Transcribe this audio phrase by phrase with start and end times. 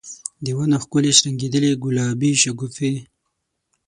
[0.43, 2.93] د ونو ښکلي شرنګیدلي ګلابې شګوفي